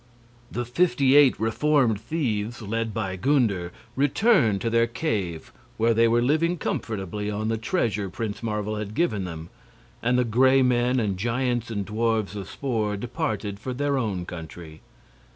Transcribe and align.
The 0.51 0.65
fifty 0.65 1.15
eight 1.15 1.39
reformed 1.39 2.01
thieves, 2.01 2.63
led 2.63 2.91
by 2.91 3.15
Gunder, 3.17 3.71
returned 3.95 4.59
to 4.61 4.71
their 4.71 4.87
cave, 4.87 5.53
where 5.77 5.93
they 5.93 6.07
were 6.07 6.23
living 6.23 6.57
comfortably 6.57 7.29
on 7.29 7.49
the 7.49 7.57
treasure 7.59 8.09
Prince 8.09 8.41
Marvel 8.41 8.77
had 8.77 8.95
given 8.95 9.25
them; 9.25 9.51
and 10.01 10.17
the 10.17 10.25
Gray 10.25 10.63
Men 10.63 10.99
and 10.99 11.19
giants 11.19 11.69
and 11.69 11.85
dwarfs 11.85 12.33
of 12.33 12.49
Spor 12.49 12.97
departed 12.97 13.59
for 13.59 13.75
their 13.75 13.95
own 13.95 14.25
country. 14.25 14.81